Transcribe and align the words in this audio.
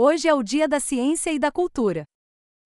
Hoje 0.00 0.28
é 0.28 0.32
o 0.32 0.44
Dia 0.44 0.68
da 0.68 0.78
Ciência 0.78 1.32
e 1.32 1.40
da 1.40 1.50
Cultura. 1.50 2.04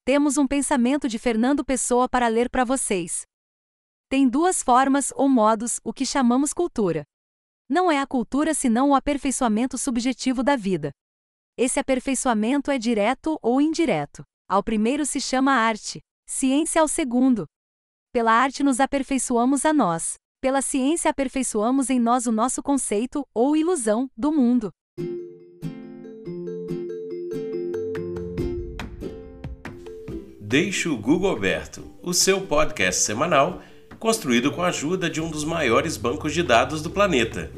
Temos 0.04 0.36
um 0.36 0.46
pensamento 0.46 1.08
de 1.08 1.18
Fernando 1.18 1.64
Pessoa 1.64 2.06
para 2.06 2.28
ler 2.28 2.50
para 2.50 2.62
vocês. 2.62 3.22
Tem 4.06 4.28
duas 4.28 4.62
formas 4.62 5.14
ou 5.16 5.30
modos 5.30 5.80
o 5.82 5.94
que 5.94 6.04
chamamos 6.04 6.52
cultura. 6.52 7.04
Não 7.66 7.90
é 7.90 7.98
a 7.98 8.06
cultura 8.06 8.52
senão 8.52 8.90
o 8.90 8.94
aperfeiçoamento 8.94 9.78
subjetivo 9.78 10.42
da 10.42 10.56
vida. 10.56 10.90
Esse 11.56 11.80
aperfeiçoamento 11.80 12.70
é 12.70 12.78
direto 12.78 13.38
ou 13.40 13.62
indireto. 13.62 14.22
Ao 14.46 14.62
primeiro 14.62 15.06
se 15.06 15.18
chama 15.18 15.52
arte, 15.52 16.02
ciência 16.28 16.82
ao 16.82 16.86
segundo. 16.86 17.46
Pela 18.12 18.32
arte 18.32 18.62
nos 18.62 18.78
aperfeiçoamos 18.78 19.64
a 19.64 19.72
nós. 19.72 20.16
Pela 20.38 20.60
ciência 20.60 21.10
aperfeiçoamos 21.10 21.88
em 21.88 21.98
nós 21.98 22.26
o 22.26 22.30
nosso 22.30 22.62
conceito 22.62 23.26
ou 23.34 23.56
ilusão 23.56 24.10
do 24.14 24.30
mundo. 24.30 24.70
Deixe 30.52 30.86
o 30.86 30.98
Google 30.98 31.34
aberto, 31.34 31.82
o 32.02 32.12
seu 32.12 32.42
podcast 32.42 33.04
semanal, 33.04 33.62
construído 33.98 34.52
com 34.52 34.60
a 34.60 34.66
ajuda 34.66 35.08
de 35.08 35.18
um 35.18 35.30
dos 35.30 35.44
maiores 35.44 35.96
bancos 35.96 36.34
de 36.34 36.42
dados 36.42 36.82
do 36.82 36.90
planeta. 36.90 37.50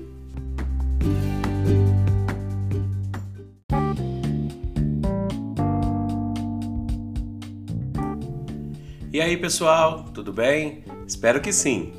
E 9.12 9.20
aí, 9.20 9.36
pessoal, 9.38 10.04
tudo 10.14 10.32
bem? 10.32 10.84
Espero 11.04 11.40
que 11.40 11.52
sim. 11.52 11.92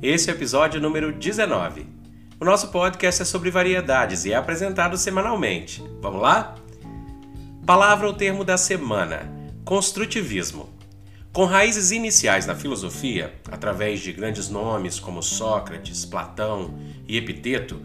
Esse 0.00 0.30
é 0.30 0.32
o 0.32 0.36
episódio 0.36 0.80
número 0.80 1.12
19. 1.12 1.86
O 2.40 2.46
nosso 2.46 2.68
podcast 2.68 3.20
é 3.20 3.24
sobre 3.26 3.50
variedades 3.50 4.24
e 4.24 4.32
é 4.32 4.36
apresentado 4.36 4.96
semanalmente. 4.96 5.84
Vamos 6.00 6.22
lá? 6.22 6.54
Palavra 7.66 8.06
ou 8.06 8.14
termo 8.14 8.42
da 8.42 8.56
semana 8.56 9.38
Construtivismo. 9.70 10.68
Com 11.32 11.44
raízes 11.44 11.92
iniciais 11.92 12.44
na 12.44 12.56
filosofia, 12.56 13.32
através 13.52 14.00
de 14.00 14.12
grandes 14.12 14.48
nomes 14.48 14.98
como 14.98 15.22
Sócrates, 15.22 16.04
Platão 16.04 16.76
e 17.06 17.16
Epiteto, 17.16 17.80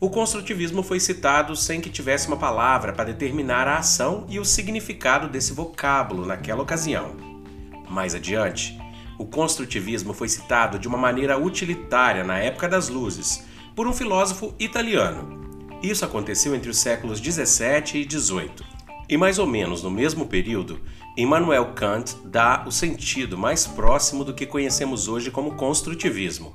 o 0.00 0.10
construtivismo 0.10 0.82
foi 0.82 0.98
citado 0.98 1.54
sem 1.54 1.80
que 1.80 1.90
tivesse 1.90 2.26
uma 2.26 2.36
palavra 2.36 2.92
para 2.92 3.04
determinar 3.04 3.68
a 3.68 3.76
ação 3.76 4.26
e 4.28 4.40
o 4.40 4.44
significado 4.44 5.28
desse 5.28 5.52
vocábulo 5.52 6.26
naquela 6.26 6.64
ocasião. 6.64 7.14
Mais 7.88 8.16
adiante, 8.16 8.76
o 9.16 9.24
construtivismo 9.24 10.12
foi 10.12 10.28
citado 10.28 10.76
de 10.76 10.88
uma 10.88 10.98
maneira 10.98 11.38
utilitária 11.38 12.24
na 12.24 12.40
época 12.40 12.68
das 12.68 12.88
luzes 12.88 13.46
por 13.76 13.86
um 13.86 13.92
filósofo 13.92 14.56
italiano. 14.58 15.40
Isso 15.84 16.04
aconteceu 16.04 16.52
entre 16.52 16.68
os 16.68 16.78
séculos 16.78 17.20
17 17.20 17.98
e 17.98 18.04
18. 18.04 18.71
E 19.12 19.16
mais 19.18 19.38
ou 19.38 19.46
menos 19.46 19.82
no 19.82 19.90
mesmo 19.90 20.24
período, 20.24 20.80
Immanuel 21.18 21.74
Kant 21.74 22.16
dá 22.24 22.64
o 22.66 22.72
sentido 22.72 23.36
mais 23.36 23.66
próximo 23.66 24.24
do 24.24 24.32
que 24.32 24.46
conhecemos 24.46 25.06
hoje 25.06 25.30
como 25.30 25.54
construtivismo. 25.54 26.54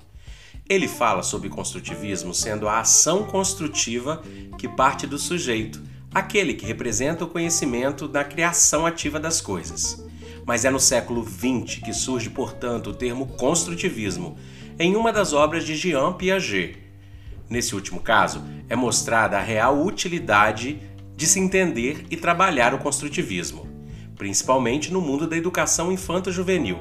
Ele 0.67 0.88
fala 0.88 1.22
sobre 1.22 1.50
construtivismo 1.50 2.33
sendo 2.33 2.67
a 2.67 2.80
ação 2.80 3.25
construtiva 3.25 4.23
que 4.58 4.67
parte 4.67 5.05
do 5.05 5.19
sujeito, 5.19 5.80
aquele 6.11 6.55
que 6.55 6.66
representa 6.66 7.25
o 7.25 7.28
conhecimento 7.28 8.08
da 8.08 8.23
criação 8.23 8.88
ativa 8.88 9.19
das 9.19 9.39
coisas. 9.39 10.03
Mas 10.44 10.66
é 10.66 10.72
no 10.72 10.80
século 10.80 11.23
XX 11.23 11.75
que 11.85 11.94
surge, 11.94 12.31
portanto, 12.31 12.89
o 12.89 12.95
termo 12.95 13.28
construtivismo, 13.28 14.35
em 14.80 14.95
uma 14.95 15.13
das 15.13 15.31
obras 15.31 15.63
de 15.63 15.75
Jean 15.75 16.13
Piaget. 16.13 16.80
Nesse 17.47 17.75
último 17.75 18.00
caso, 18.00 18.44
é 18.67 18.75
mostrada 18.75 19.38
a 19.38 19.44
real 19.44 19.80
utilidade 19.85 20.81
de 21.18 21.26
se 21.26 21.40
entender 21.40 22.06
e 22.12 22.16
trabalhar 22.16 22.76
o 22.76 22.78
construtivismo, 22.78 23.68
principalmente 24.16 24.94
no 24.94 25.02
mundo 25.02 25.28
da 25.28 25.36
educação 25.36 25.92
infanto-juvenil. 25.92 26.78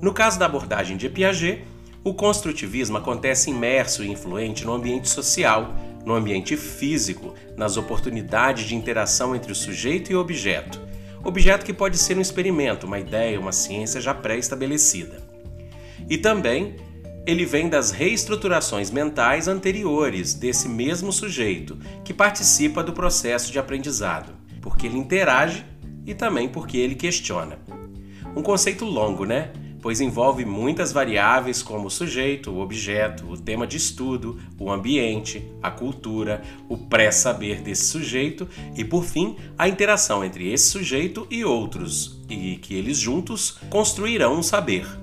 No 0.00 0.12
caso 0.12 0.36
da 0.36 0.46
abordagem 0.46 0.96
de 0.96 1.08
Piaget, 1.08 1.64
o 2.02 2.12
construtivismo 2.12 2.98
acontece 2.98 3.50
imerso 3.50 4.02
e 4.02 4.10
influente 4.10 4.64
no 4.64 4.72
ambiente 4.72 5.08
social, 5.08 5.76
no 6.04 6.12
ambiente 6.12 6.56
físico, 6.56 7.34
nas 7.56 7.76
oportunidades 7.76 8.66
de 8.66 8.74
interação 8.74 9.36
entre 9.36 9.52
o 9.52 9.54
sujeito 9.54 10.10
e 10.10 10.16
o 10.16 10.20
objeto. 10.20 10.80
Objeto 11.22 11.64
que 11.64 11.72
pode 11.72 11.96
ser 11.98 12.18
um 12.18 12.20
experimento, 12.20 12.84
uma 12.84 12.98
ideia, 12.98 13.38
uma 13.38 13.52
ciência 13.52 14.00
já 14.00 14.12
pré-estabelecida. 14.12 15.22
E 16.10 16.18
também 16.18 16.74
ele 17.24 17.44
vem 17.44 17.68
das 17.68 17.92
reestruturações 17.92 18.90
mentais 18.90 19.46
anteriores 19.46 20.34
desse 20.34 20.68
mesmo 20.68 21.12
sujeito, 21.12 21.78
que 22.04 22.12
participa 22.12 22.82
do 22.82 22.92
processo 22.92 23.52
de 23.52 23.58
aprendizado, 23.58 24.32
porque 24.60 24.86
ele 24.86 24.98
interage 24.98 25.64
e 26.04 26.14
também 26.14 26.48
porque 26.48 26.76
ele 26.76 26.96
questiona. 26.96 27.58
Um 28.34 28.42
conceito 28.42 28.84
longo, 28.84 29.24
né? 29.24 29.52
Pois 29.80 30.00
envolve 30.00 30.44
muitas 30.44 30.92
variáveis 30.92 31.60
como 31.60 31.88
o 31.88 31.90
sujeito, 31.90 32.52
o 32.52 32.60
objeto, 32.60 33.26
o 33.28 33.36
tema 33.36 33.66
de 33.66 33.76
estudo, 33.76 34.38
o 34.58 34.70
ambiente, 34.70 35.44
a 35.60 35.72
cultura, 35.72 36.40
o 36.68 36.76
pré-saber 36.76 37.60
desse 37.60 37.86
sujeito 37.86 38.48
e, 38.76 38.84
por 38.84 39.04
fim, 39.04 39.36
a 39.58 39.68
interação 39.68 40.24
entre 40.24 40.52
esse 40.52 40.70
sujeito 40.70 41.26
e 41.28 41.44
outros, 41.44 42.22
e 42.28 42.56
que 42.56 42.74
eles 42.76 42.96
juntos 42.96 43.58
construirão 43.70 44.38
um 44.38 44.42
saber 44.42 45.01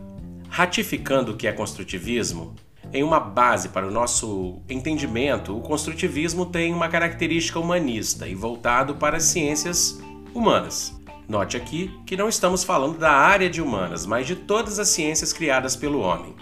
ratificando 0.50 1.32
o 1.32 1.38
que 1.38 1.48
é 1.48 1.52
construtivismo, 1.52 2.56
em 2.92 3.04
uma 3.04 3.20
base 3.20 3.70
para 3.70 3.88
o 3.88 3.92
nosso 3.92 4.62
entendimento, 4.68 5.56
o 5.56 5.62
construtivismo 5.62 6.46
tem 6.46 6.74
uma 6.74 6.90
característica 6.90 7.60
humanista 7.60 8.28
e 8.28 8.34
voltado 8.34 8.96
para 8.96 9.18
as 9.18 9.24
ciências 9.24 10.00
humanas. 10.34 11.00
Note 11.28 11.56
aqui 11.56 11.92
que 12.08 12.18
não 12.18 12.28
estamos 12.28 12.64
falando 12.64 12.98
da 12.98 13.12
área 13.12 13.48
de 13.48 13.62
humanas, 13.62 14.08
mas 14.08 14.26
de 14.26 14.36
todas 14.36 14.80
as 14.80 14.90
ciências 14.90 15.32
criadas 15.32 15.76
pelo 15.76 16.00
homem. 16.00 16.36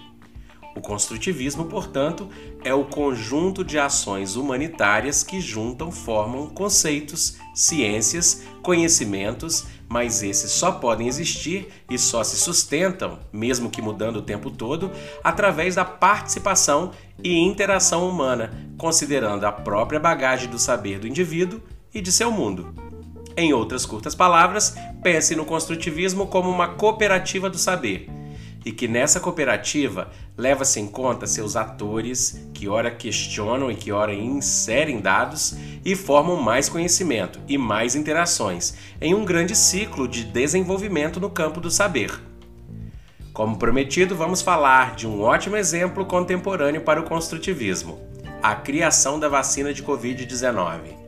O 0.77 0.81
construtivismo, 0.81 1.65
portanto, 1.65 2.29
é 2.63 2.71
o 2.71 2.85
conjunto 2.85 3.63
de 3.63 3.79
ações 3.79 4.35
humanitárias 4.35 5.23
que 5.23 5.41
juntam, 5.41 5.91
formam 5.91 6.47
conceitos, 6.47 7.39
ciências, 7.55 8.43
conhecimentos 8.61 9.65
mas 9.89 10.21
esses 10.21 10.51
só 10.51 10.73
podem 10.73 11.07
existir 11.07 11.69
e 11.89 11.97
só 11.97 12.21
se 12.21 12.35
sustentam, 12.35 13.19
mesmo 13.31 13.69
que 13.69 13.81
mudando 13.81 14.17
o 14.17 14.21
tempo 14.21 14.51
todo, 14.51 14.91
através 15.23 15.75
da 15.75 15.85
participação 15.85 16.91
e 17.23 17.39
interação 17.39 18.07
humana, 18.07 18.51
considerando 18.77 19.45
a 19.45 19.51
própria 19.51 19.97
bagagem 19.97 20.49
do 20.49 20.59
saber 20.59 20.99
do 20.99 21.07
indivíduo 21.07 21.61
e 21.93 22.01
de 22.01 22.11
seu 22.11 22.29
mundo. 22.29 22.75
Em 23.37 23.53
outras 23.53 23.85
curtas 23.85 24.13
palavras, 24.13 24.75
pense 25.01 25.37
no 25.37 25.45
construtivismo 25.45 26.27
como 26.27 26.49
uma 26.49 26.67
cooperativa 26.67 27.49
do 27.49 27.57
saber 27.57 28.16
e 28.67 28.71
que 28.73 28.85
nessa 28.85 29.21
cooperativa 29.21 30.11
leva-se 30.37 30.77
em 30.77 30.87
conta 30.87 31.25
seus 31.25 31.55
atores, 31.55 32.45
que 32.53 32.67
ora 32.67 32.91
questionam 32.91 33.71
e 33.71 33.75
que 33.75 33.93
ora 33.93 34.13
inserem 34.13 34.99
dados 34.99 35.55
e 35.85 35.95
formam 35.95 36.35
mais 36.35 36.67
conhecimento 36.67 37.39
e 37.47 37.57
mais 37.57 37.95
interações 37.95 38.75
em 38.99 39.13
um 39.13 39.23
grande 39.23 39.55
ciclo 39.55 40.05
de 40.05 40.25
desenvolvimento 40.25 41.17
no 41.17 41.29
campo 41.29 41.61
do 41.61 41.71
saber. 41.71 42.11
Como 43.31 43.57
prometido, 43.57 44.17
vamos 44.17 44.41
falar 44.41 44.97
de 44.97 45.07
um 45.07 45.21
ótimo 45.21 45.55
exemplo 45.55 46.05
contemporâneo 46.05 46.81
para 46.81 46.99
o 46.99 47.05
construtivismo: 47.05 48.01
a 48.43 48.53
criação 48.53 49.17
da 49.17 49.29
vacina 49.29 49.73
de 49.73 49.81
Covid-19. 49.81 51.06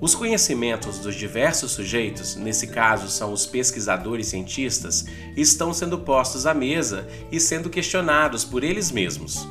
Os 0.00 0.14
conhecimentos 0.14 0.98
dos 0.98 1.14
diversos 1.14 1.72
sujeitos, 1.72 2.34
nesse 2.34 2.68
caso 2.68 3.10
são 3.10 3.34
os 3.34 3.44
pesquisadores 3.44 4.28
cientistas, 4.28 5.04
estão 5.36 5.74
sendo 5.74 5.98
postos 5.98 6.46
à 6.46 6.54
mesa 6.54 7.06
e 7.30 7.38
sendo 7.38 7.68
questionados 7.68 8.42
por 8.42 8.64
eles 8.64 8.90
mesmos. 8.90 9.46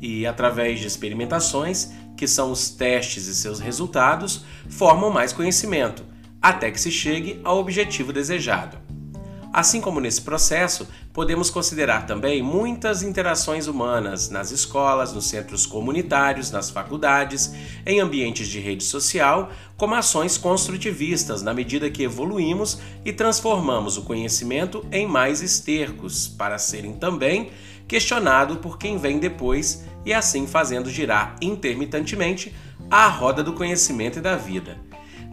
E, 0.00 0.26
através 0.26 0.80
de 0.80 0.86
experimentações, 0.86 1.90
que 2.16 2.26
são 2.26 2.50
os 2.50 2.70
testes 2.70 3.26
e 3.26 3.34
seus 3.34 3.60
resultados, 3.60 4.42
formam 4.70 5.10
mais 5.10 5.34
conhecimento, 5.34 6.02
até 6.40 6.70
que 6.70 6.80
se 6.80 6.90
chegue 6.90 7.38
ao 7.44 7.58
objetivo 7.58 8.10
desejado. 8.10 8.89
Assim 9.52 9.80
como 9.80 10.00
nesse 10.00 10.22
processo, 10.22 10.86
podemos 11.12 11.50
considerar 11.50 12.06
também 12.06 12.40
muitas 12.40 13.02
interações 13.02 13.66
humanas 13.66 14.30
nas 14.30 14.52
escolas, 14.52 15.12
nos 15.12 15.26
centros 15.26 15.66
comunitários, 15.66 16.52
nas 16.52 16.70
faculdades, 16.70 17.52
em 17.84 17.98
ambientes 17.98 18.46
de 18.46 18.60
rede 18.60 18.84
social, 18.84 19.50
como 19.76 19.96
ações 19.96 20.38
construtivistas, 20.38 21.42
na 21.42 21.52
medida 21.52 21.90
que 21.90 22.04
evoluímos 22.04 22.78
e 23.04 23.12
transformamos 23.12 23.96
o 23.96 24.02
conhecimento 24.02 24.86
em 24.92 25.04
mais 25.04 25.42
estercos, 25.42 26.28
para 26.28 26.56
serem 26.56 26.92
também 26.92 27.50
questionado 27.88 28.58
por 28.58 28.78
quem 28.78 28.98
vem 28.98 29.18
depois 29.18 29.84
e 30.06 30.12
assim 30.12 30.46
fazendo 30.46 30.88
girar 30.88 31.34
intermitentemente 31.42 32.54
a 32.88 33.08
roda 33.08 33.42
do 33.42 33.52
conhecimento 33.52 34.20
e 34.20 34.22
da 34.22 34.36
vida. 34.36 34.78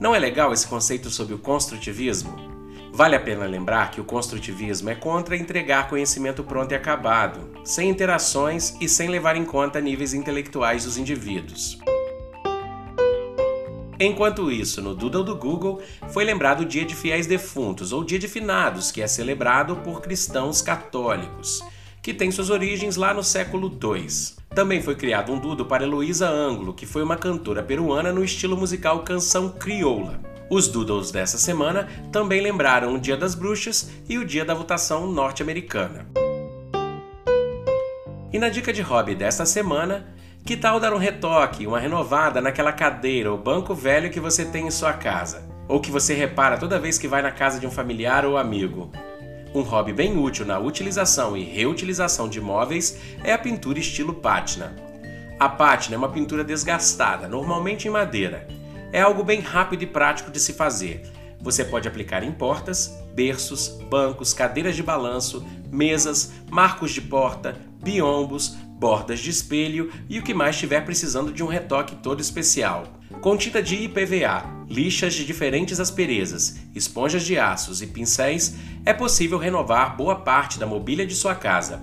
Não 0.01 0.15
é 0.15 0.17
legal 0.17 0.51
esse 0.51 0.65
conceito 0.65 1.11
sobre 1.11 1.35
o 1.35 1.39
construtivismo? 1.39 2.56
Vale 2.97 3.15
a 3.15 3.19
pena 3.19 3.45
lembrar 3.45 3.91
que 3.91 4.01
o 4.01 4.03
construtivismo 4.03 4.89
é 4.89 4.95
contra 4.95 5.37
entregar 5.37 5.87
conhecimento 5.87 6.43
pronto 6.43 6.71
e 6.71 6.75
acabado, 6.75 7.47
sem 7.63 7.91
interações 7.91 8.75
e 8.81 8.89
sem 8.89 9.07
levar 9.07 9.35
em 9.35 9.45
conta 9.45 9.79
níveis 9.79 10.15
intelectuais 10.15 10.83
dos 10.85 10.97
indivíduos. 10.97 11.77
Enquanto 13.99 14.51
isso, 14.51 14.81
no 14.81 14.95
Doodle 14.95 15.23
do 15.23 15.35
Google 15.35 15.79
foi 16.09 16.23
lembrado 16.23 16.61
o 16.61 16.65
Dia 16.65 16.83
de 16.85 16.95
Fiéis 16.95 17.27
Defuntos, 17.27 17.93
ou 17.93 18.03
Dia 18.03 18.17
de 18.17 18.27
Finados, 18.27 18.91
que 18.91 18.99
é 18.99 19.05
celebrado 19.05 19.75
por 19.75 20.01
cristãos 20.01 20.59
católicos, 20.63 21.63
que 22.01 22.15
tem 22.15 22.31
suas 22.31 22.49
origens 22.49 22.95
lá 22.95 23.13
no 23.13 23.23
século 23.23 23.67
II. 23.67 24.07
Também 24.55 24.81
foi 24.81 24.95
criado 24.95 25.31
um 25.31 25.39
doodle 25.39 25.67
para 25.67 25.83
Heloísa 25.83 26.27
Anglo, 26.27 26.73
que 26.73 26.87
foi 26.87 27.03
uma 27.03 27.15
cantora 27.15 27.61
peruana 27.61 28.11
no 28.11 28.23
estilo 28.23 28.57
musical 28.57 29.03
canção 29.03 29.49
crioula. 29.49 30.19
Os 30.49 30.67
doodles 30.69 31.11
dessa 31.11 31.37
semana 31.37 31.87
também 32.11 32.39
lembraram 32.39 32.93
o 32.93 32.99
Dia 32.99 33.17
das 33.17 33.35
Bruxas 33.35 33.89
e 34.07 34.17
o 34.17 34.25
Dia 34.25 34.45
da 34.45 34.53
Votação 34.53 35.05
Norte-Americana. 35.05 36.07
E 38.31 38.39
na 38.39 38.47
dica 38.47 38.71
de 38.71 38.81
hobby 38.81 39.13
desta 39.13 39.45
semana, 39.45 40.07
que 40.45 40.55
tal 40.55 40.79
dar 40.79 40.93
um 40.93 40.97
retoque, 40.97 41.67
uma 41.67 41.79
renovada 41.79 42.39
naquela 42.39 42.71
cadeira 42.71 43.29
ou 43.29 43.37
banco 43.37 43.75
velho 43.75 44.09
que 44.09 44.19
você 44.19 44.45
tem 44.45 44.67
em 44.67 44.71
sua 44.71 44.93
casa? 44.93 45.43
Ou 45.67 45.81
que 45.81 45.91
você 45.91 46.13
repara 46.13 46.57
toda 46.57 46.79
vez 46.79 46.97
que 46.97 47.09
vai 47.09 47.21
na 47.21 47.31
casa 47.31 47.59
de 47.59 47.67
um 47.67 47.71
familiar 47.71 48.25
ou 48.25 48.37
amigo? 48.37 48.89
Um 49.53 49.61
hobby 49.61 49.91
bem 49.91 50.17
útil 50.17 50.45
na 50.45 50.59
utilização 50.59 51.35
e 51.35 51.43
reutilização 51.43 52.29
de 52.29 52.39
móveis 52.39 52.97
é 53.21 53.33
a 53.33 53.37
pintura 53.37 53.79
estilo 53.79 54.13
pátina. 54.13 54.73
A 55.37 55.49
pátina 55.49 55.95
é 55.95 55.97
uma 55.97 56.09
pintura 56.09 56.43
desgastada, 56.43 57.27
normalmente 57.27 57.87
em 57.87 57.91
madeira. 57.91 58.47
É 58.91 59.01
algo 59.01 59.23
bem 59.23 59.41
rápido 59.41 59.83
e 59.83 59.87
prático 59.87 60.31
de 60.31 60.39
se 60.39 60.53
fazer. 60.53 61.03
Você 61.39 61.63
pode 61.63 61.87
aplicar 61.87 62.23
em 62.23 62.31
portas, 62.31 62.97
berços, 63.13 63.67
bancos, 63.89 64.33
cadeiras 64.33 64.75
de 64.75 64.83
balanço, 64.83 65.45
mesas, 65.71 66.33
marcos 66.49 66.91
de 66.91 67.01
porta, 67.01 67.57
biombos, 67.83 68.55
bordas 68.79 69.19
de 69.19 69.29
espelho 69.29 69.91
e 70.09 70.19
o 70.19 70.23
que 70.23 70.33
mais 70.33 70.55
estiver 70.55 70.85
precisando 70.85 71.31
de 71.31 71.43
um 71.43 71.47
retoque 71.47 71.95
todo 71.95 72.21
especial. 72.21 72.85
Com 73.21 73.37
tinta 73.37 73.61
de 73.61 73.75
IPVA, 73.75 74.45
lixas 74.69 75.13
de 75.13 75.25
diferentes 75.25 75.79
asperezas, 75.79 76.57
esponjas 76.75 77.23
de 77.23 77.37
aços 77.37 77.81
e 77.81 77.87
pincéis, 77.87 78.55
é 78.85 78.93
possível 78.93 79.37
renovar 79.37 79.95
boa 79.97 80.15
parte 80.15 80.59
da 80.59 80.67
mobília 80.67 81.05
de 81.05 81.15
sua 81.15 81.35
casa. 81.35 81.81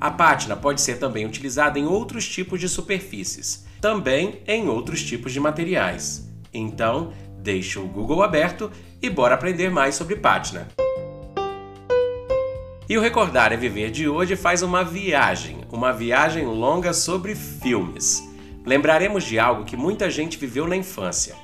A 0.00 0.10
pátina 0.10 0.54
pode 0.54 0.80
ser 0.80 0.98
também 0.98 1.24
utilizada 1.24 1.78
em 1.78 1.86
outros 1.86 2.28
tipos 2.28 2.60
de 2.60 2.68
superfícies, 2.68 3.64
também 3.80 4.40
em 4.46 4.68
outros 4.68 5.02
tipos 5.02 5.32
de 5.32 5.40
materiais. 5.40 6.23
Então, 6.54 7.12
deixe 7.38 7.78
o 7.78 7.86
Google 7.86 8.22
aberto 8.22 8.70
e 9.02 9.10
bora 9.10 9.34
aprender 9.34 9.70
mais 9.70 9.96
sobre 9.96 10.16
pátina. 10.16 10.68
E 12.88 12.96
o 12.96 13.00
Recordar 13.00 13.52
é 13.52 13.56
Viver 13.56 13.90
de 13.90 14.08
hoje 14.08 14.36
faz 14.36 14.62
uma 14.62 14.84
viagem, 14.84 15.58
uma 15.72 15.92
viagem 15.92 16.46
longa 16.46 16.92
sobre 16.92 17.34
filmes. 17.34 18.22
Lembraremos 18.64 19.24
de 19.24 19.38
algo 19.38 19.64
que 19.64 19.76
muita 19.76 20.10
gente 20.10 20.38
viveu 20.38 20.68
na 20.68 20.76
infância. 20.76 21.34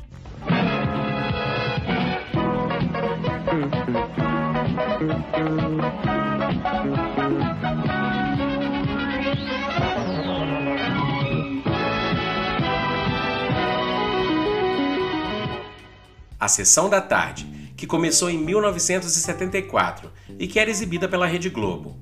A 16.40 16.48
sessão 16.48 16.88
da 16.88 17.02
tarde 17.02 17.46
que 17.76 17.87
começou 17.87 18.31
em 18.31 18.38
1974 18.38 20.10
e 20.38 20.46
que 20.48 20.58
era 20.58 20.70
exibida 20.70 21.06
pela 21.06 21.26
Rede 21.26 21.50
Globo. 21.50 21.98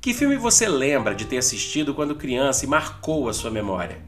Que 0.00 0.14
filme 0.14 0.36
você 0.36 0.68
lembra 0.68 1.12
de 1.12 1.24
ter 1.24 1.38
assistido 1.38 1.92
quando 1.92 2.14
criança 2.14 2.64
e 2.64 2.68
marcou 2.68 3.28
a 3.28 3.32
sua 3.32 3.50
memória? 3.50 3.98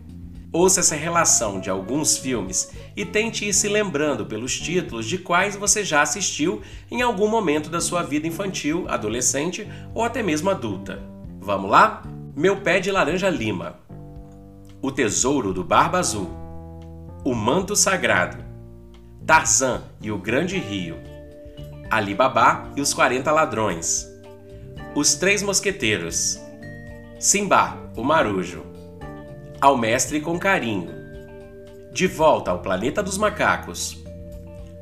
Ouça 0.52 0.78
essa 0.78 0.94
relação 0.94 1.58
de 1.58 1.68
alguns 1.68 2.16
filmes 2.16 2.70
e 2.96 3.04
tente 3.04 3.48
ir 3.48 3.52
se 3.52 3.68
lembrando 3.68 4.24
pelos 4.24 4.56
títulos 4.56 5.04
de 5.04 5.18
quais 5.18 5.56
você 5.56 5.82
já 5.82 6.02
assistiu 6.02 6.62
em 6.88 7.02
algum 7.02 7.26
momento 7.26 7.68
da 7.68 7.80
sua 7.80 8.04
vida 8.04 8.28
infantil, 8.28 8.84
adolescente 8.88 9.68
ou 9.92 10.04
até 10.04 10.22
mesmo 10.22 10.48
adulta. 10.48 11.02
Vamos 11.40 11.68
lá? 11.68 12.04
Meu 12.36 12.60
Pé 12.60 12.78
de 12.78 12.92
Laranja 12.92 13.28
Lima. 13.28 13.80
O 14.80 14.92
Tesouro 14.92 15.52
do 15.52 15.64
Barba 15.64 15.98
Azul. 15.98 16.30
O 17.24 17.34
Manto 17.34 17.74
Sagrado. 17.74 18.51
Tarzan 19.26 19.84
e 20.00 20.10
o 20.10 20.18
Grande 20.18 20.58
Rio. 20.58 20.96
Ali 21.88 22.12
Babá 22.12 22.68
e 22.74 22.80
os 22.80 22.92
40 22.92 23.30
Ladrões, 23.30 24.10
Os 24.96 25.14
Três 25.14 25.42
Mosqueteiros, 25.42 26.40
Simba, 27.20 27.76
o 27.96 28.02
Marujo, 28.02 28.64
Ao 29.60 29.76
Mestre 29.76 30.20
com 30.20 30.38
Carinho, 30.38 30.90
De 31.92 32.08
Volta 32.08 32.50
ao 32.50 32.60
Planeta 32.60 33.02
dos 33.02 33.16
Macacos, 33.16 34.02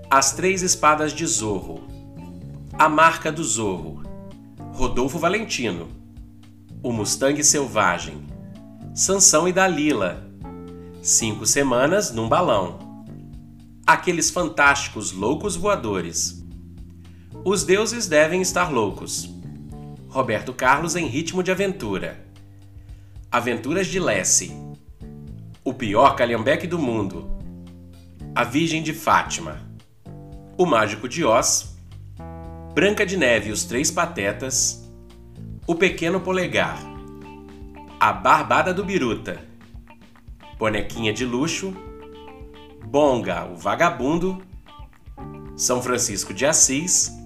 As 0.08 0.32
Três 0.32 0.62
Espadas 0.62 1.12
de 1.12 1.26
Zorro, 1.26 1.86
A 2.78 2.88
Marca 2.88 3.30
do 3.30 3.44
Zorro, 3.44 4.02
Rodolfo 4.72 5.18
Valentino, 5.18 5.88
O 6.82 6.92
Mustang 6.92 7.42
Selvagem, 7.44 8.24
Sansão 8.94 9.46
e 9.46 9.52
Dalila, 9.52 10.24
Cinco 11.02 11.44
Semanas 11.44 12.10
num 12.10 12.28
Balão, 12.28 12.89
Aqueles 13.92 14.30
Fantásticos 14.30 15.10
Loucos 15.10 15.56
Voadores, 15.56 16.46
os 17.44 17.64
deuses 17.64 18.06
devem 18.06 18.40
estar 18.40 18.70
loucos. 18.70 19.28
Roberto 20.08 20.52
Carlos 20.52 20.94
em 20.94 21.06
Ritmo 21.06 21.42
de 21.42 21.50
Aventura. 21.50 22.24
Aventuras 23.32 23.88
de 23.88 23.98
Lessie. 23.98 24.52
O 25.64 25.74
pior 25.74 26.14
calhambeque 26.14 26.68
do 26.68 26.78
mundo. 26.78 27.36
A 28.32 28.44
Virgem 28.44 28.80
de 28.80 28.94
Fátima. 28.94 29.60
O 30.56 30.64
Mágico 30.64 31.08
de 31.08 31.24
Oz. 31.24 31.76
Branca 32.72 33.04
de 33.04 33.16
Neve 33.16 33.48
e 33.48 33.52
os 33.52 33.64
Três 33.64 33.90
Patetas. 33.90 34.88
O 35.66 35.74
Pequeno 35.74 36.20
Polegar. 36.20 36.78
A 37.98 38.12
Barbada 38.12 38.72
do 38.72 38.84
Biruta. 38.84 39.40
Bonequinha 40.60 41.12
de 41.12 41.24
Luxo. 41.24 41.89
Bonga, 42.84 43.46
o 43.46 43.56
Vagabundo. 43.56 44.42
São 45.56 45.82
Francisco 45.82 46.32
de 46.32 46.46
Assis 46.46 47.20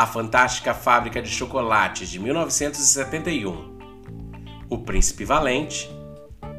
a 0.00 0.06
Fantástica 0.06 0.72
Fábrica 0.72 1.20
de 1.20 1.28
Chocolates 1.28 2.08
de 2.08 2.18
1971, 2.18 3.78
O 4.70 4.78
Príncipe 4.78 5.26
Valente, 5.26 5.90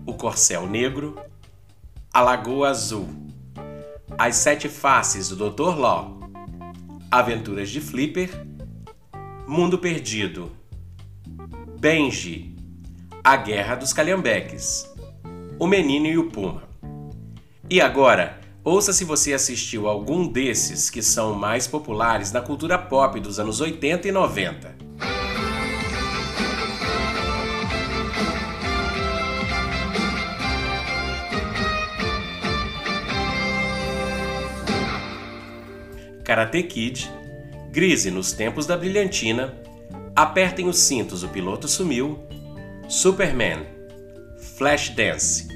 O 0.05 0.13
Corcel 0.13 0.67
Negro, 0.67 1.19
A 2.13 2.21
Lagoa 2.21 2.69
Azul, 2.69 3.09
As 4.15 4.35
Sete 4.35 4.69
Faces 4.69 5.29
do 5.29 5.49
Dr. 5.49 5.75
Law, 5.75 6.19
Aventuras 7.09 7.71
de 7.71 7.81
Flipper, 7.81 8.29
Mundo 9.47 9.79
Perdido, 9.79 10.51
Benji, 11.79 12.55
A 13.23 13.35
Guerra 13.37 13.73
dos 13.73 13.91
Calhambeques, 13.91 14.87
O 15.57 15.65
Menino 15.65 16.05
e 16.05 16.15
o 16.19 16.29
Puma. 16.29 16.70
E 17.71 17.79
agora, 17.79 18.37
Ouça 18.65 18.91
se 18.91 19.05
você 19.05 19.33
assistiu 19.33 19.87
algum 19.87 20.27
desses 20.27 20.89
que 20.89 21.01
são 21.01 21.33
mais 21.33 21.67
populares 21.67 22.29
na 22.33 22.41
cultura 22.41 22.77
pop 22.77 23.17
dos 23.17 23.39
anos 23.39 23.61
80 23.61 24.09
e 24.09 24.11
90. 24.11 24.75
Karate 36.25 36.63
Kid, 36.63 37.09
Grise 37.71 38.11
nos 38.11 38.33
Tempos 38.33 38.67
da 38.67 38.75
Brilhantina, 38.75 39.55
Apertem 40.13 40.67
os 40.67 40.77
Cintos, 40.77 41.23
o 41.23 41.29
Piloto 41.29 41.69
Sumiu, 41.69 42.19
Superman, 42.89 43.65
Flashdance, 44.57 45.47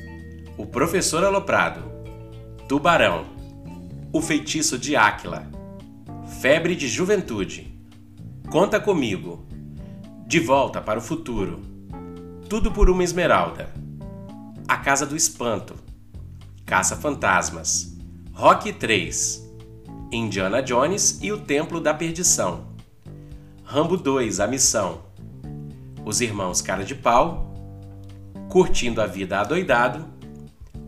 O 0.58 0.66
Professor 0.66 1.22
Aloprado, 1.24 1.95
Tubarão, 2.68 3.28
O 4.12 4.20
Feitiço 4.20 4.80
de 4.80 4.96
Áquila, 4.96 5.48
Febre 6.42 6.76
de 6.76 6.88
Juventude, 6.88 7.80
Conta 8.50 8.80
Comigo, 8.80 9.46
De 10.26 10.40
Volta 10.40 10.82
para 10.82 10.98
o 10.98 11.02
Futuro, 11.02 11.62
Tudo 12.50 12.72
por 12.72 12.90
uma 12.90 13.04
Esmeralda, 13.04 13.72
A 14.68 14.78
Casa 14.78 15.06
do 15.06 15.16
Espanto, 15.16 15.76
Caça 16.66 16.96
Fantasmas, 16.96 17.96
Rock 18.34 18.74
3, 18.74 19.48
Indiana 20.12 20.64
Jones 20.64 21.20
e 21.22 21.32
o 21.32 21.38
Templo 21.38 21.80
da 21.80 21.94
Perdição, 21.94 22.70
Rambo 23.64 23.96
2 23.96 24.40
A 24.40 24.48
Missão, 24.48 25.04
Os 26.04 26.20
Irmãos 26.20 26.64
Cara 26.64 26.84
de 26.84 26.96
Pau, 26.96 27.54
Curtindo 28.50 29.04
a 29.04 29.06
Vida 29.06 29.40
Adoidado 29.40 30.15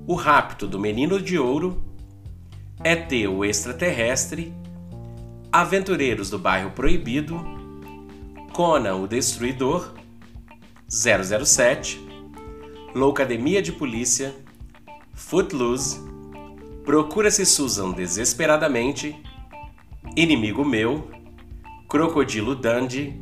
o 0.07 0.15
Rapto 0.15 0.65
do 0.69 0.79
Menino 0.79 1.19
de 1.21 1.37
Ouro, 1.37 1.83
ET 2.81 3.11
o 3.27 3.43
Extraterrestre, 3.43 4.53
Aventureiros 5.51 6.29
do 6.29 6.39
Bairro 6.39 6.71
Proibido, 6.71 7.37
Conan 8.53 8.95
o 8.95 9.07
Destruidor, 9.07 9.93
007, 10.87 11.99
Loucademia 12.95 13.61
de 13.61 13.73
Polícia, 13.73 14.33
Footloose, 15.13 15.99
Procura-se 16.85 17.45
Susan 17.45 17.91
desesperadamente, 17.91 19.13
Inimigo 20.15 20.63
Meu, 20.63 21.11
Crocodilo 21.89 22.55
Dundee, 22.55 23.21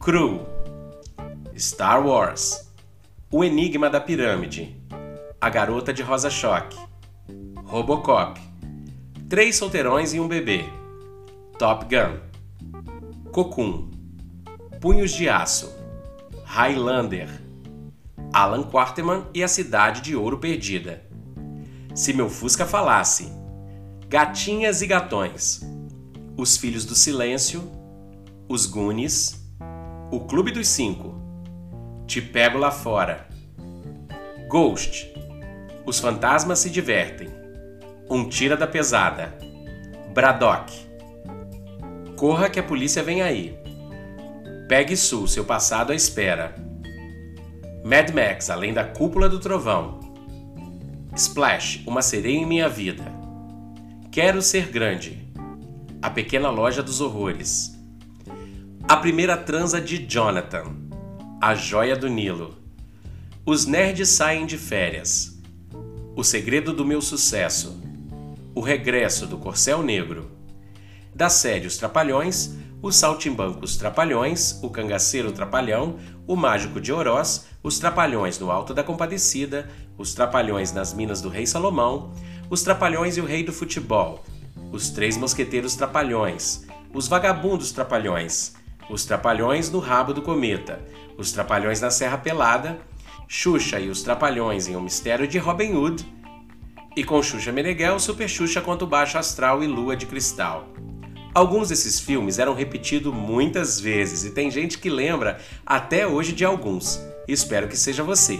Cru, 0.00 0.40
Star 1.54 2.06
Wars, 2.06 2.72
O 3.30 3.44
Enigma 3.44 3.90
da 3.90 4.00
Pirâmide, 4.00 4.74
A 5.42 5.50
Garota 5.50 5.92
de 5.92 6.04
Rosa 6.04 6.30
Choque, 6.30 6.78
Robocop, 7.64 8.40
Três 9.28 9.56
Solteirões 9.56 10.14
e 10.14 10.20
um 10.20 10.28
Bebê, 10.28 10.64
Top 11.58 11.84
Gun, 11.86 12.20
Cocoon, 13.32 13.90
Punhos 14.80 15.10
de 15.10 15.28
Aço, 15.28 15.68
Highlander, 16.44 17.28
Alan 18.32 18.62
Quarterman 18.62 19.24
e 19.34 19.42
a 19.42 19.48
Cidade 19.48 20.00
de 20.00 20.14
Ouro 20.14 20.38
Perdida. 20.38 21.02
Se 21.92 22.12
meu 22.12 22.30
Fusca 22.30 22.64
falasse, 22.64 23.28
Gatinhas 24.06 24.80
e 24.80 24.86
Gatões, 24.86 25.60
Os 26.36 26.56
Filhos 26.56 26.84
do 26.84 26.94
Silêncio, 26.94 27.68
Os 28.48 28.64
Goonies, 28.64 29.44
O 30.08 30.20
Clube 30.20 30.52
dos 30.52 30.68
Cinco, 30.68 31.20
Te 32.06 32.22
Pego 32.22 32.58
Lá 32.58 32.70
Fora, 32.70 33.26
Ghost, 34.48 35.11
Os 35.84 35.98
Fantasmas 35.98 36.60
Se 36.60 36.70
Divertem, 36.70 37.28
Um 38.08 38.28
Tira 38.28 38.56
da 38.56 38.68
Pesada, 38.68 39.36
Braddock, 40.14 40.72
Corra 42.16 42.48
que 42.48 42.60
a 42.60 42.62
polícia 42.62 43.02
vem 43.02 43.20
aí, 43.20 43.58
Pegue 44.68 44.96
Sul, 44.96 45.26
seu 45.26 45.44
passado 45.44 45.90
à 45.90 45.94
espera, 45.94 46.54
Mad 47.84 48.10
Max, 48.10 48.48
Além 48.48 48.72
da 48.72 48.84
Cúpula 48.84 49.28
do 49.28 49.40
Trovão, 49.40 49.98
Splash, 51.16 51.82
Uma 51.84 52.00
Sereia 52.00 52.38
em 52.38 52.46
Minha 52.46 52.68
Vida, 52.68 53.04
Quero 54.12 54.40
Ser 54.40 54.68
Grande, 54.68 55.28
A 56.00 56.08
Pequena 56.08 56.48
Loja 56.48 56.80
dos 56.80 57.00
Horrores, 57.00 57.76
A 58.88 58.96
Primeira 58.96 59.36
Transa 59.36 59.80
de 59.80 59.98
Jonathan, 59.98 60.76
A 61.40 61.56
Joia 61.56 61.96
do 61.96 62.08
Nilo, 62.08 62.56
Os 63.44 63.66
Nerds 63.66 64.10
Saem 64.10 64.46
de 64.46 64.56
Férias, 64.56 65.31
O 66.14 66.22
Segredo 66.22 66.74
do 66.74 66.84
Meu 66.84 67.00
Sucesso, 67.00 67.80
O 68.54 68.60
Regresso 68.60 69.26
do 69.26 69.38
Corcel 69.38 69.82
Negro, 69.82 70.30
da 71.14 71.30
série 71.30 71.66
Os 71.66 71.78
Trapalhões, 71.78 72.54
Os 72.82 72.96
Saltimbancos 72.96 73.78
Trapalhões, 73.78 74.60
O 74.62 74.68
Cangaceiro 74.68 75.32
Trapalhão, 75.32 75.96
O 76.26 76.36
Mágico 76.36 76.78
de 76.82 76.92
Oroz, 76.92 77.46
Os 77.62 77.78
Trapalhões 77.78 78.38
no 78.38 78.50
Alto 78.50 78.74
da 78.74 78.84
Compadecida, 78.84 79.70
Os 79.96 80.12
Trapalhões 80.12 80.70
nas 80.70 80.92
Minas 80.92 81.22
do 81.22 81.30
Rei 81.30 81.46
Salomão, 81.46 82.12
Os 82.50 82.62
Trapalhões 82.62 83.16
e 83.16 83.20
o 83.22 83.24
Rei 83.24 83.42
do 83.42 83.52
Futebol, 83.52 84.22
Os 84.70 84.90
Três 84.90 85.16
Mosqueteiros 85.16 85.76
Trapalhões, 85.76 86.66
Os 86.92 87.08
Vagabundos 87.08 87.72
Trapalhões, 87.72 88.52
Os 88.90 89.06
Trapalhões 89.06 89.70
no 89.70 89.78
Rabo 89.78 90.12
do 90.12 90.20
Cometa, 90.20 90.78
Os 91.16 91.32
Trapalhões 91.32 91.80
na 91.80 91.90
Serra 91.90 92.18
Pelada, 92.18 92.78
Xuxa 93.34 93.80
e 93.80 93.88
os 93.88 94.02
Trapalhões 94.02 94.68
em 94.68 94.76
O 94.76 94.80
Mistério 94.82 95.26
de 95.26 95.38
Robin 95.38 95.72
Hood, 95.72 96.04
e 96.94 97.02
com 97.02 97.22
Xuxa 97.22 97.50
Meneghel, 97.50 97.98
Super 97.98 98.28
Xuxa 98.28 98.60
contra 98.60 98.84
o 98.84 98.86
Baixo 98.86 99.16
Astral 99.16 99.64
e 99.64 99.66
Lua 99.66 99.96
de 99.96 100.04
Cristal. 100.04 100.68
Alguns 101.32 101.70
desses 101.70 101.98
filmes 101.98 102.38
eram 102.38 102.52
repetidos 102.52 103.10
muitas 103.12 103.80
vezes 103.80 104.26
e 104.26 104.32
tem 104.32 104.50
gente 104.50 104.76
que 104.76 104.90
lembra 104.90 105.40
até 105.64 106.06
hoje 106.06 106.32
de 106.32 106.44
alguns. 106.44 107.00
Espero 107.26 107.68
que 107.68 107.76
seja 107.76 108.02
você. 108.02 108.38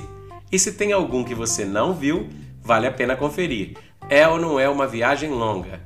E 0.53 0.59
se 0.59 0.75
tem 0.75 0.93
algum 0.93 1.25
que 1.25 1.35
você 1.35 1.65
não 1.65 1.95
viu, 1.95 2.29
vale 2.61 2.87
a 2.87 2.93
pena 2.93 3.17
conferir. 3.17 3.79
É 4.11 4.29
ou 4.29 4.39
não 4.39 4.61
é 4.61 4.69
uma 4.69 4.87
viagem 4.87 5.31
longa? 5.31 5.81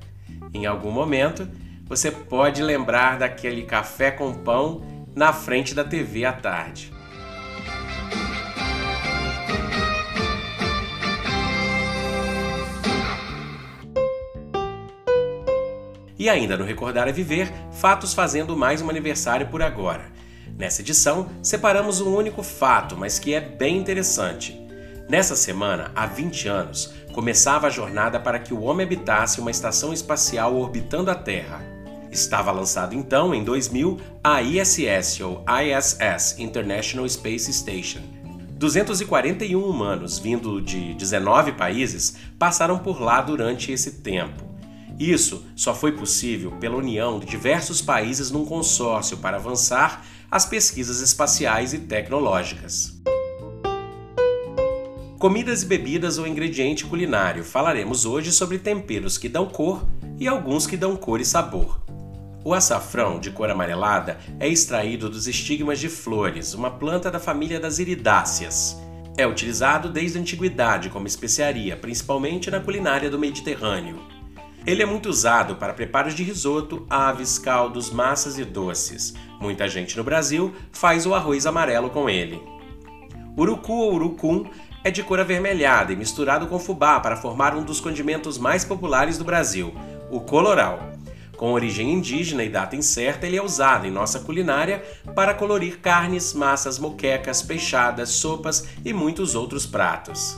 Em 0.53 0.67
algum 0.67 0.91
momento, 0.91 1.49
você 1.89 2.11
pode 2.11 2.61
lembrar 2.61 3.19
daquele 3.19 3.63
café 3.63 4.11
com 4.11 4.35
pão 4.35 4.83
na 5.15 5.33
frente 5.33 5.77
da 5.77 5.85
TV 5.85 6.25
à 6.25 6.33
tarde. 6.33 6.96
E 16.19 16.31
ainda 16.31 16.57
no 16.57 16.65
Recordar 16.65 17.09
é 17.09 17.13
Viver, 17.13 17.53
fatos 17.73 18.15
fazendo 18.15 18.57
mais 18.57 18.81
um 18.81 18.89
aniversário 18.89 19.49
por 19.49 19.61
agora. 19.61 20.07
Nessa 20.57 20.81
edição, 20.81 21.29
separamos 21.43 22.01
um 22.01 22.17
único 22.17 22.43
fato, 22.43 22.97
mas 22.97 23.19
que 23.19 23.35
é 23.35 23.41
bem 23.41 23.77
interessante. 23.77 24.59
Nessa 25.11 25.37
semana, 25.37 25.93
há 25.95 26.07
20 26.07 26.49
anos, 26.49 26.95
começava 27.13 27.67
a 27.67 27.71
jornada 27.71 28.19
para 28.19 28.39
que 28.39 28.55
o 28.55 28.63
homem 28.63 28.87
habitasse 28.87 29.41
uma 29.41 29.51
estação 29.51 29.93
espacial 29.93 30.57
orbitando 30.57 31.11
a 31.11 31.15
Terra. 31.15 31.63
Estava 32.11 32.51
lançado 32.51 32.95
então, 32.95 33.35
em 33.35 33.45
2000, 33.45 34.01
a 34.25 34.41
ISS, 34.41 35.21
ou 35.21 35.45
ISS 35.47 36.39
International 36.39 37.07
Space 37.07 37.53
Station. 37.53 38.01
241 38.53 39.63
humanos, 39.63 40.19
vindo 40.19 40.63
de 40.63 40.95
19 40.95 41.53
países, 41.53 42.17
passaram 42.39 42.79
por 42.79 43.03
lá 43.03 43.21
durante 43.21 43.71
esse 43.71 44.01
tempo. 44.01 44.56
Isso 44.99 45.45
só 45.55 45.75
foi 45.75 45.93
possível 45.93 46.53
pela 46.53 46.77
união 46.77 47.19
de 47.19 47.27
diversos 47.27 47.83
países 47.83 48.31
num 48.31 48.47
consórcio 48.47 49.19
para 49.19 49.37
avançar 49.37 50.05
as 50.31 50.47
pesquisas 50.47 51.01
espaciais 51.01 51.75
e 51.75 51.79
tecnológicas. 51.79 52.97
Comidas 55.19 55.63
e 55.63 55.67
bebidas 55.67 56.19
ou 56.19 56.27
ingrediente 56.27 56.85
culinário. 56.85 57.43
Falaremos 57.43 58.05
hoje 58.05 58.31
sobre 58.31 58.59
temperos 58.59 59.17
que 59.17 59.29
dão 59.29 59.47
cor 59.47 59.87
e 60.19 60.29
alguns 60.29 60.67
que 60.67 60.77
dão 60.77 60.95
cor 60.95 61.21
e 61.21 61.25
sabor. 61.25 61.81
O 62.45 62.55
açafrão, 62.55 63.19
de 63.19 63.31
cor 63.31 63.51
amarelada, 63.51 64.19
é 64.39 64.47
extraído 64.47 65.11
dos 65.11 65.27
estigmas 65.27 65.81
de 65.81 65.89
flores, 65.89 66.55
uma 66.55 66.71
planta 66.71 67.11
da 67.11 67.19
família 67.19 67.59
das 67.59 67.79
iridáceas. 67.79 68.77
É 69.17 69.27
utilizado 69.27 69.91
desde 69.91 70.19
a 70.19 70.21
antiguidade 70.21 70.91
como 70.91 71.07
especiaria, 71.07 71.77
principalmente 71.77 72.51
na 72.51 72.61
culinária 72.61 73.11
do 73.11 73.19
Mediterrâneo. 73.19 74.16
Ele 74.67 74.83
é 74.83 74.87
muito 74.87 75.09
usado 75.09 75.55
para 75.55 75.73
preparos 75.73 76.13
de 76.13 76.25
risoto, 76.25 76.85
aves, 76.91 77.39
caldos, 77.39 77.89
massas 77.89 78.37
e 78.37 78.45
doces. 78.45 79.15
Muita 79.41 79.69
gente 79.69 79.97
no 79.97 80.03
Brasil 80.03 80.53
faz 80.73 81.07
o 81.07 81.15
arroz 81.15 81.47
amarelo 81.47 81.89
com 81.89 82.11
ele. 82.11 82.43
Urucu 83.39 83.73
ou 83.73 83.95
urucum 83.95 84.45
é 84.83 84.91
de 84.91 85.05
cor 85.05 85.21
avermelhada 85.21 85.93
e 85.93 85.97
misturado 85.97 86.49
com 86.49 86.59
fubá 86.59 86.99
para 86.99 87.17
formar 87.17 87.55
um 87.55 87.63
dos 87.63 87.81
condimentos 87.81 88.39
mais 88.39 88.65
populares 88.65 89.17
do 89.17 89.25
Brasil, 89.25 89.73
o 90.11 90.19
coloral. 90.19 90.81
Com 91.37 91.53
origem 91.53 91.93
indígena 91.93 92.43
e 92.43 92.49
data 92.49 92.75
incerta, 92.75 93.25
ele 93.25 93.37
é 93.37 93.43
usado 93.43 93.87
em 93.87 93.91
nossa 93.91 94.19
culinária 94.19 94.83
para 95.15 95.35
colorir 95.35 95.79
carnes, 95.79 96.35
massas, 96.35 96.77
moquecas, 96.77 97.41
peixadas, 97.41 98.09
sopas 98.09 98.67
e 98.85 98.93
muitos 98.93 99.37
outros 99.37 99.65
pratos. 99.65 100.37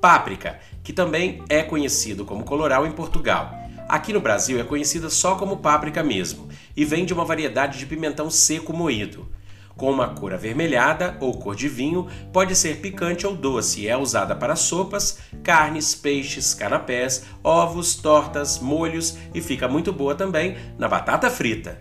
Páprica, 0.00 0.58
que 0.82 0.92
também 0.92 1.44
é 1.48 1.62
conhecido 1.62 2.24
como 2.24 2.42
coloral 2.42 2.86
em 2.86 2.92
Portugal. 2.92 3.59
Aqui 3.90 4.12
no 4.12 4.20
Brasil 4.20 4.60
é 4.60 4.62
conhecida 4.62 5.10
só 5.10 5.34
como 5.34 5.56
páprica 5.56 6.00
mesmo 6.00 6.48
e 6.76 6.84
vem 6.84 7.04
de 7.04 7.12
uma 7.12 7.24
variedade 7.24 7.76
de 7.76 7.86
pimentão 7.86 8.30
seco 8.30 8.72
moído. 8.72 9.26
Com 9.76 9.90
uma 9.90 10.10
cor 10.10 10.32
avermelhada 10.32 11.16
ou 11.18 11.36
cor 11.36 11.56
de 11.56 11.68
vinho, 11.68 12.06
pode 12.32 12.54
ser 12.54 12.76
picante 12.76 13.26
ou 13.26 13.34
doce 13.34 13.80
e 13.80 13.88
é 13.88 13.96
usada 13.96 14.36
para 14.36 14.54
sopas, 14.54 15.18
carnes, 15.42 15.92
peixes, 15.92 16.54
canapés, 16.54 17.24
ovos, 17.42 17.96
tortas, 17.96 18.60
molhos 18.60 19.18
e 19.34 19.40
fica 19.40 19.66
muito 19.66 19.92
boa 19.92 20.14
também 20.14 20.56
na 20.78 20.86
batata 20.86 21.28
frita. 21.28 21.80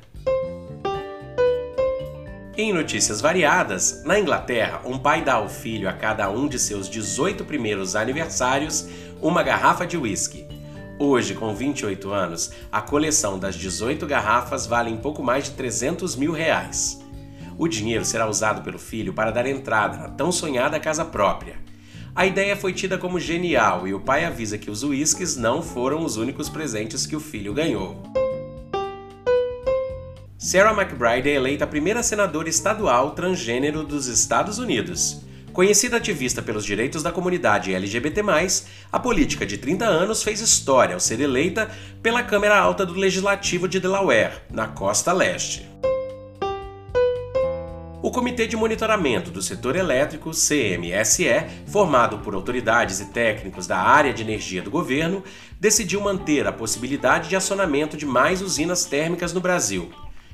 Em 2.58 2.74
notícias 2.74 3.22
variadas, 3.22 4.04
na 4.04 4.20
Inglaterra, 4.20 4.82
um 4.84 4.98
pai 4.98 5.24
dá 5.24 5.36
ao 5.36 5.48
filho 5.48 5.88
a 5.88 5.94
cada 5.94 6.28
um 6.32 6.48
de 6.48 6.58
seus 6.58 6.90
18 6.90 7.46
primeiros 7.46 7.96
aniversários 7.96 8.88
uma 9.22 9.44
garrafa 9.44 9.86
de 9.86 9.96
whisky. 9.96 10.59
Hoje, 11.02 11.34
com 11.34 11.56
28 11.56 12.12
anos, 12.12 12.52
a 12.70 12.82
coleção 12.82 13.40
das 13.40 13.56
18 13.56 14.06
garrafas 14.06 14.68
vale 14.68 14.90
em 14.90 14.98
pouco 14.98 15.24
mais 15.24 15.46
de 15.46 15.52
300 15.52 16.18
mil 16.18 16.34
reais. 16.34 17.00
O 17.58 17.70
dinheiro 17.70 18.04
será 18.04 18.28
usado 18.28 18.62
pelo 18.64 18.78
filho 18.78 19.14
para 19.14 19.32
dar 19.32 19.48
entrada 19.48 19.96
na 19.96 20.10
tão 20.10 20.30
sonhada 20.30 20.78
casa 20.78 21.06
própria. 21.06 21.56
A 22.14 22.26
ideia 22.26 22.54
foi 22.54 22.74
tida 22.74 22.98
como 22.98 23.18
genial 23.18 23.88
e 23.88 23.94
o 23.94 24.02
pai 24.02 24.26
avisa 24.26 24.58
que 24.58 24.70
os 24.70 24.84
uísques 24.84 25.38
não 25.38 25.62
foram 25.62 26.04
os 26.04 26.18
únicos 26.18 26.50
presentes 26.50 27.06
que 27.06 27.16
o 27.16 27.20
filho 27.22 27.54
ganhou. 27.54 28.04
Sarah 30.38 30.74
McBride 30.74 31.30
é 31.30 31.36
eleita 31.36 31.64
a 31.64 31.68
primeira 31.68 32.04
senadora 32.04 32.50
estadual 32.50 33.12
transgênero 33.12 33.86
dos 33.86 34.08
Estados 34.08 34.60
Unidos. 34.60 35.22
Conhecida 35.54 35.98
ativista 35.98 36.42
pelos 36.42 36.64
direitos 36.64 37.02
da 37.02 37.12
comunidade 37.12 37.74
LGBT+, 37.74 38.24
a 38.92 39.00
política 39.00 39.46
de 39.46 39.58
30 39.58 39.86
anos 39.86 40.24
fez 40.24 40.40
história 40.40 40.94
ao 40.94 41.00
ser 41.00 41.20
eleita 41.20 41.70
pela 42.02 42.24
Câmara 42.24 42.58
Alta 42.58 42.86
do 42.86 42.94
Legislativo 42.94 43.68
de 43.68 43.80
Delaware, 43.80 44.42
na 44.50 44.68
costa 44.68 45.12
leste. 45.12 45.68
O 48.02 48.12
Comitê 48.12 48.48
de 48.48 48.56
Monitoramento 48.56 49.30
do 49.30 49.42
Setor 49.42 49.76
Elétrico, 49.76 50.32
CMSE, 50.32 51.46
formado 51.68 52.20
por 52.20 52.34
autoridades 52.34 53.02
e 53.02 53.06
técnicos 53.08 53.68
da 53.68 53.78
área 53.78 54.14
de 54.14 54.22
energia 54.22 54.62
do 54.62 54.72
governo, 54.72 55.22
decidiu 55.60 56.00
manter 56.00 56.48
a 56.48 56.54
possibilidade 56.54 57.28
de 57.28 57.36
acionamento 57.36 57.98
de 57.98 58.06
mais 58.06 58.42
usinas 58.42 58.86
térmicas 58.86 59.34
no 59.34 59.42
Brasil. 59.42 59.92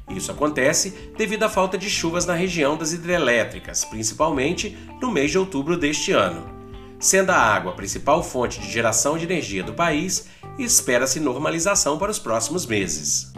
Isso 0.09 0.31
acontece 0.31 1.11
devido 1.17 1.43
à 1.43 1.49
falta 1.49 1.77
de 1.77 1.89
chuvas 1.89 2.25
na 2.25 2.33
região 2.33 2.77
das 2.77 2.93
hidrelétricas, 2.93 3.83
principalmente 3.83 4.77
no 5.01 5.11
mês 5.11 5.31
de 5.31 5.37
outubro 5.37 5.77
deste 5.77 6.11
ano. 6.11 6.53
Sendo 6.99 7.31
a 7.31 7.37
água 7.37 7.71
a 7.71 7.75
principal 7.75 8.23
fonte 8.23 8.59
de 8.59 8.71
geração 8.71 9.17
de 9.17 9.25
energia 9.25 9.63
do 9.63 9.73
país, 9.73 10.27
espera-se 10.57 11.19
normalização 11.19 11.97
para 11.97 12.11
os 12.11 12.19
próximos 12.19 12.65
meses. 12.65 13.33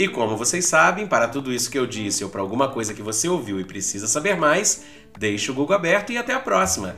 E 0.00 0.08
como 0.08 0.34
vocês 0.34 0.64
sabem, 0.64 1.06
para 1.06 1.28
tudo 1.28 1.52
isso 1.52 1.70
que 1.70 1.78
eu 1.78 1.86
disse 1.86 2.24
ou 2.24 2.30
para 2.30 2.40
alguma 2.40 2.68
coisa 2.68 2.94
que 2.94 3.02
você 3.02 3.28
ouviu 3.28 3.60
e 3.60 3.64
precisa 3.64 4.06
saber 4.06 4.34
mais, 4.34 4.82
deixe 5.18 5.50
o 5.50 5.54
Google 5.54 5.76
aberto 5.76 6.12
e 6.12 6.18
até 6.18 6.32
a 6.32 6.40
próxima! 6.40 6.96